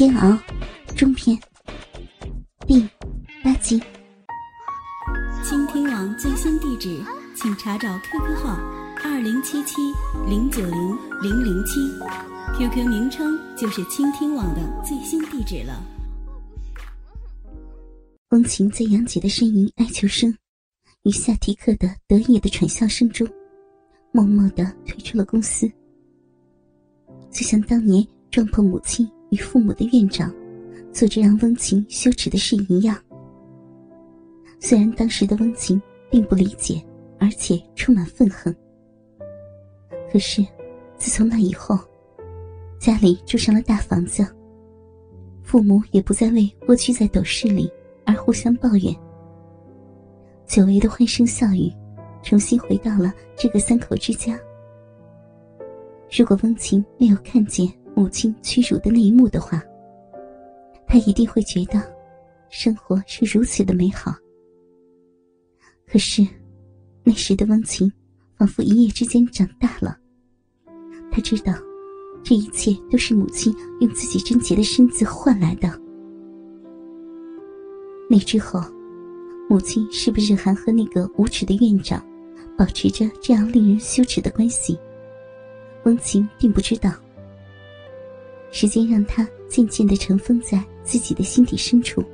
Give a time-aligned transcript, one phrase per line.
[0.00, 0.38] 煎熬
[0.96, 1.38] 中篇
[2.66, 2.80] 第
[3.44, 3.78] 八集。
[5.44, 7.04] 倾听网最新地址，
[7.36, 8.58] 请查找 QQ 号
[9.04, 9.76] 二零七七
[10.26, 11.80] 零九零零零七
[12.56, 15.84] ，QQ 名称就是倾听网的最新地址了。
[18.30, 20.34] 风琴在杨姐的呻吟哀求声
[21.02, 23.28] 与夏提克的得意的喘笑声中，
[24.12, 25.70] 默默的退出了公司，
[27.30, 29.06] 就像当年撞破母亲。
[29.30, 30.32] 与父母的院长
[30.92, 32.96] 做着让温情羞耻的事一样。
[34.58, 36.82] 虽然当时的温情并不理解，
[37.18, 38.54] 而且充满愤恨，
[40.12, 40.44] 可是
[40.96, 41.78] 自从那以后，
[42.78, 44.26] 家里住上了大房子，
[45.42, 47.70] 父母也不再为蜗居在斗室里
[48.04, 48.94] 而互相抱怨，
[50.46, 51.72] 久违的欢声笑语
[52.22, 54.38] 重新回到了这个三口之家。
[56.10, 59.62] 如果温情没有看见，母亲屈辱的那一幕的话，
[60.86, 61.78] 他一定会觉得
[62.48, 64.14] 生活是如此的美好。
[65.86, 66.26] 可是，
[67.04, 67.92] 那时的温情
[68.38, 69.98] 仿佛一夜之间长大了。
[71.12, 71.52] 他知道，
[72.24, 75.68] 这一切都是母亲用自己贞洁的身子换来的。
[78.08, 78.62] 那之后，
[79.46, 82.02] 母亲是不是还和那个无耻的院长
[82.56, 84.78] 保持着这样令人羞耻的关系？
[85.84, 86.90] 温情并不知道。
[88.50, 92.04] 时间让他渐渐的尘封在自己的心底深处，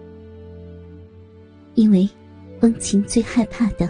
[1.75, 2.09] 因为
[2.61, 3.89] 温情最害怕的，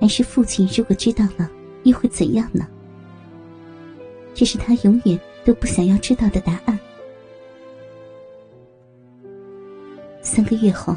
[0.00, 1.50] 还是父亲如果知道了，
[1.84, 2.66] 又会怎样呢？
[4.34, 6.78] 这是他永远都不想要知道的答案。
[10.22, 10.94] 三个月后，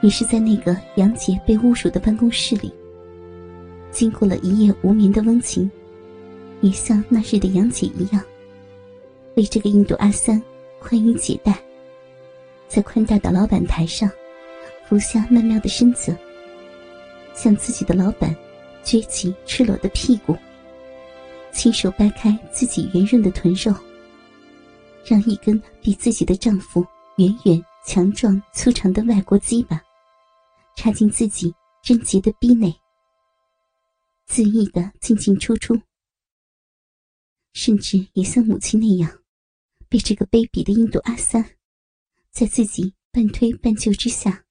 [0.00, 2.72] 也是在那个杨杰被侮辱的办公室里，
[3.90, 5.68] 经过了一夜无眠的温情，
[6.60, 8.22] 也像那日的杨姐一样。
[9.38, 10.42] 为这个印度阿三
[10.80, 11.56] 宽衣解带，
[12.66, 14.10] 在宽大的老板台上
[14.84, 16.12] 俯下曼妙的身子，
[17.34, 18.34] 向自己的老板
[18.82, 20.36] 撅起赤裸的屁股，
[21.52, 23.72] 亲手掰开自己圆润的臀肉，
[25.04, 26.84] 让一根比自己的丈夫
[27.18, 29.80] 远远强壮粗长的外国鸡巴
[30.74, 32.74] 插进自己贞洁的逼内，
[34.28, 35.80] 恣意的进进出出，
[37.52, 39.08] 甚至也像母亲那样。
[39.88, 41.42] 被这个卑鄙的印度阿三，
[42.30, 44.44] 在自己半推半就之下，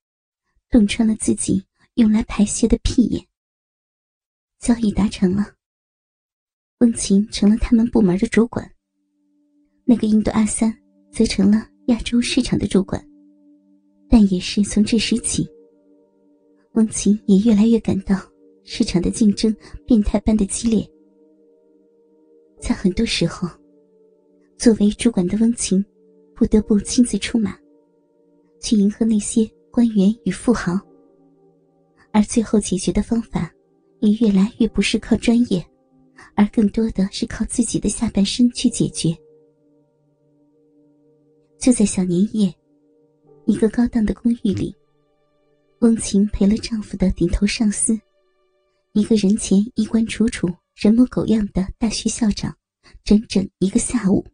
[0.69, 3.23] 洞穿了自己用来排泄的屁眼。
[4.59, 5.53] 交易达成了，
[6.79, 8.67] 温琴成了他们部门的主管，
[9.85, 10.75] 那个印度阿三
[11.11, 13.07] 则成了亚洲市场的主管。
[14.09, 15.47] 但也是从这时起，
[16.71, 18.15] 温琴也越来越感到
[18.63, 19.55] 市场的竞争
[19.85, 20.89] 变态般的激烈，
[22.59, 23.47] 在很多时候。
[24.57, 25.83] 作为主管的温情，
[26.35, 27.55] 不得不亲自出马，
[28.59, 30.79] 去迎合那些官员与富豪。
[32.11, 33.53] 而最后解决的方法，
[33.99, 35.63] 也越来越不是靠专业，
[36.35, 39.15] 而更多的是靠自己的下半身去解决。
[41.59, 42.51] 就在小年夜，
[43.45, 44.75] 一个高档的公寓里，
[45.79, 47.99] 温情陪了丈夫的顶头上司，
[48.93, 52.55] 一个人前衣冠楚楚、人模狗样的大学校长，
[53.03, 54.25] 整整一个下午。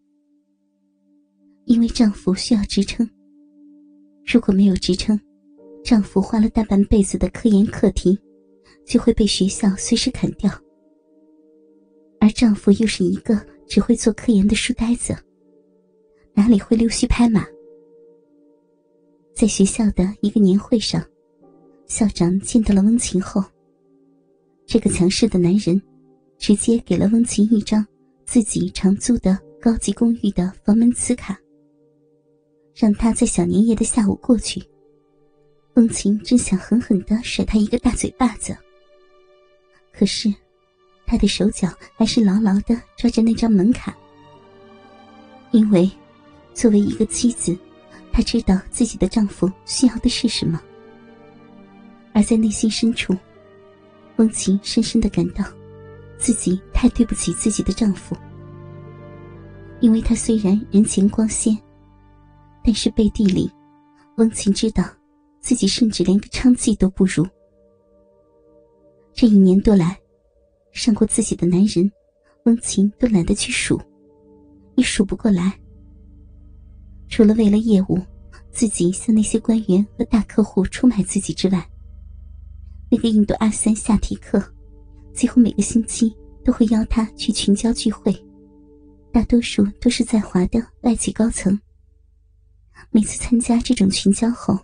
[1.65, 3.09] 因为丈夫需要职称，
[4.25, 5.19] 如果没有职称，
[5.83, 8.17] 丈夫花了大半辈子的科研课题
[8.85, 10.51] 就会被学校随时砍掉。
[12.19, 15.15] 而丈夫又是一个只会做科研的书呆子，
[16.33, 17.45] 哪里会溜须拍马？
[19.33, 21.03] 在学校的一个年会上，
[21.85, 23.43] 校长见到了温情后，
[24.65, 25.81] 这个强势的男人
[26.37, 27.85] 直接给了温情一张
[28.25, 31.37] 自己常租的高级公寓的房门磁卡。
[32.75, 34.61] 让他在小年夜的下午过去，
[35.73, 38.55] 风琴真想狠狠的甩他一个大嘴巴子。
[39.91, 40.33] 可是，
[41.05, 43.95] 他的手脚还是牢牢的抓着那张门卡，
[45.51, 45.89] 因为
[46.53, 47.55] 作为一个妻子，
[48.11, 50.59] 她知道自己的丈夫需要的是什么。
[52.11, 53.15] 而在内心深处，
[54.17, 55.43] 风琴深深的感到，
[56.17, 58.15] 自己太对不起自己的丈夫，
[59.79, 61.55] 因为他虽然人前光鲜。
[62.63, 63.51] 但是背地里，
[64.15, 64.83] 温情知道，
[65.41, 67.27] 自己甚至连个娼妓都不如。
[69.13, 69.99] 这一年多来，
[70.71, 71.91] 上过自己的男人，
[72.45, 73.79] 温情都懒得去数，
[74.75, 75.59] 也数不过来。
[77.09, 77.99] 除了为了业务，
[78.51, 81.69] 自己向那些官员和大客户出卖自己之外，
[82.89, 84.41] 那个印度阿三夏提克，
[85.13, 88.15] 几乎每个星期都会邀他去群交聚会，
[89.11, 91.59] 大多数都是在华的外企高层。
[92.91, 94.59] 每次参加这种群交后，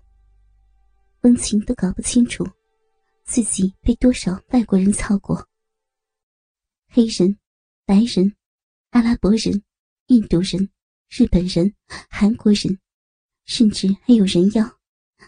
[1.22, 2.48] 温情都搞不清楚
[3.26, 5.48] 自己被多少外国人操过。
[6.88, 7.38] 黑人、
[7.86, 8.36] 白人、
[8.92, 9.64] 阿拉伯人、
[10.08, 10.70] 印度人、
[11.10, 11.74] 日本人、
[12.10, 12.80] 韩国人，
[13.46, 14.64] 甚至还有人妖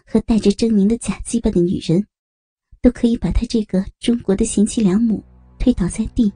[0.06, 2.06] 和带着狰狞的假鸡巴的女人，
[2.80, 5.24] 都可以把他这个中国的贤妻良母
[5.58, 6.32] 推倒在地，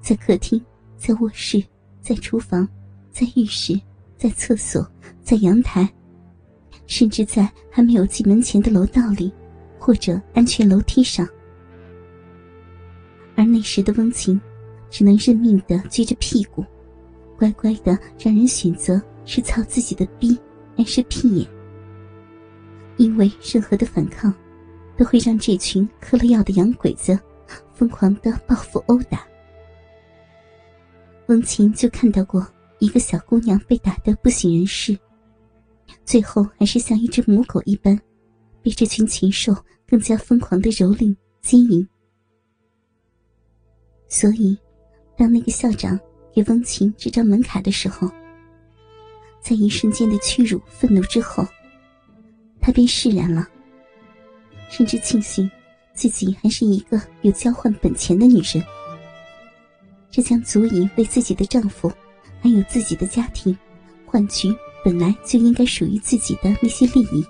[0.00, 0.64] 在客厅，
[0.96, 1.62] 在卧室，
[2.00, 2.68] 在厨房，
[3.12, 3.80] 在浴室，
[4.18, 4.86] 在厕所，
[5.22, 5.88] 在阳台，
[6.86, 9.32] 甚至在还没有进门前的楼道里，
[9.78, 11.26] 或者安全楼梯上。
[13.36, 14.38] 而那时的温情，
[14.90, 16.64] 只能认命的撅着屁股，
[17.38, 20.36] 乖乖的让人选择是操自己的逼
[20.76, 21.48] 还是屁眼。
[22.96, 24.34] 因为任何的反抗，
[24.96, 27.16] 都会让这群嗑了药的洋鬼子
[27.72, 29.24] 疯狂的报复殴打。
[31.28, 32.44] 温情就看到过
[32.78, 34.98] 一个小姑娘被打得不省人事，
[36.04, 37.98] 最后还是像一只母狗一般，
[38.62, 39.54] 被这群禽兽
[39.86, 41.86] 更加疯狂的蹂躏经营。
[44.08, 44.56] 所以，
[45.16, 45.98] 当那个校长
[46.32, 48.08] 给翁琴这张门卡的时候，
[49.40, 51.46] 在一瞬间的屈辱、愤怒之后，
[52.60, 53.46] 他便释然了，
[54.70, 55.50] 甚至庆幸
[55.92, 58.64] 自己还是一个有交换本钱的女人。
[60.10, 61.92] 这将足以为自己的丈夫，
[62.40, 63.56] 还有自己的家庭，
[64.06, 64.54] 换取
[64.84, 67.26] 本来就应该属于自己的那些利益，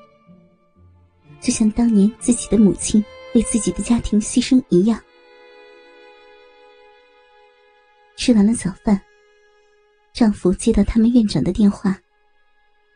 [1.40, 5.00] 就像当年自己的母亲为自己的家庭牺牲一样。
[8.16, 9.00] 吃完了早饭，
[10.12, 11.98] 丈夫接到他们院长的电话，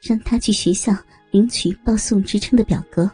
[0.03, 0.94] 让他去学校
[1.31, 3.11] 领取报送职称的表格。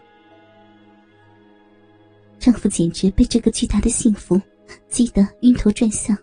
[2.39, 4.41] 丈夫简直被这个巨大的幸福
[4.89, 6.17] 激得晕头转向。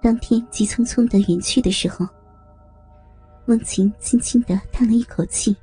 [0.00, 2.06] 当天急匆匆的远去的时候，
[3.46, 5.56] 温情轻轻的叹了一口气，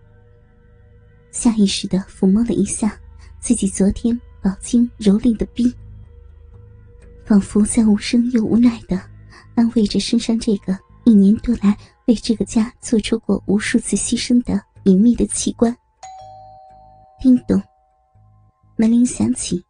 [1.32, 3.00] 下意识的抚摸了一下
[3.40, 5.74] 自己昨天饱经蹂躏的逼。
[7.24, 9.02] 仿佛在无声又无奈的
[9.56, 15.76] 安慰着身上这个一年多来为这个家做出过无数次牺牲的隐秘的器官。
[17.20, 17.60] 叮咚，
[18.76, 19.64] 门铃响起，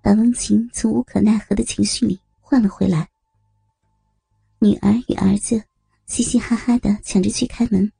[0.00, 3.06] 把温情从无可奈何的情绪里换了回来。
[4.64, 5.62] 女儿与儿子
[6.06, 7.92] 嘻嘻哈哈的抢着去开门。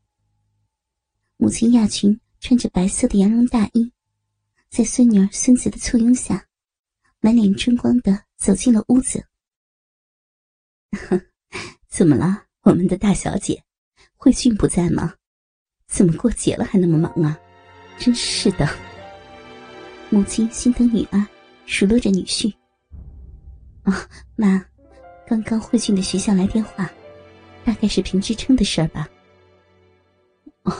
[1.37, 3.93] 母亲亚群穿着白色的羊绒大衣，
[4.71, 6.47] 在孙女儿孙子的簇拥下，
[7.21, 8.25] 满脸春光的。
[8.37, 9.25] 走进了屋子。
[11.89, 13.65] 怎么了，我们的大小姐？
[14.17, 15.15] 慧俊不在吗？
[15.87, 17.41] 怎么过节了还那么忙啊？
[17.99, 18.69] 真是的。
[20.11, 21.27] 母亲心疼女儿，
[21.65, 22.55] 数落着女婿。
[23.85, 24.07] 啊，
[24.37, 24.63] 妈，
[25.27, 26.91] 刚刚慧俊的学校来电话，
[27.65, 29.09] 大概是评职称的事儿吧。
[30.65, 30.73] 哦，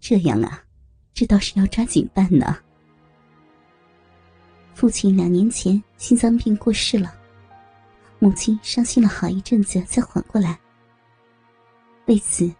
[0.00, 0.62] 这样啊，
[1.12, 2.56] 这倒是要抓紧办呢。
[4.74, 7.14] 父亲两年前心脏病过世了，
[8.18, 10.58] 母亲伤心了好一阵子才缓过来。
[12.06, 12.50] 为此，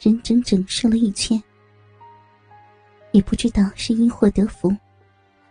[0.00, 1.42] 人整整瘦了一圈。
[3.12, 4.74] 也不知道是因祸得福，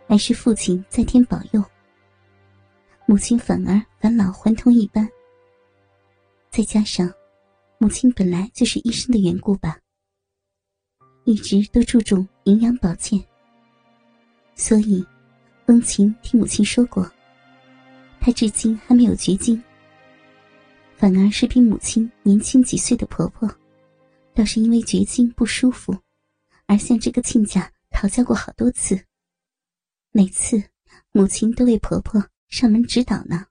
[0.06, 1.64] 还是父亲在天保佑，
[3.06, 5.08] 母亲反而返老还童一般。
[6.56, 7.12] 再加上，
[7.78, 9.76] 母亲本来就是医生的缘故吧，
[11.24, 13.20] 一直都注重营养保健，
[14.54, 15.04] 所以。
[15.66, 17.10] 风琴听母亲说过，
[18.20, 19.60] 她至今还没有绝经。
[20.96, 23.50] 反而是比母亲年轻几岁的婆婆，
[24.34, 25.96] 倒是因为绝经不舒服，
[26.66, 29.06] 而向这个亲家讨教过好多次。
[30.12, 30.62] 每次
[31.12, 33.46] 母亲都为婆婆上门指导呢。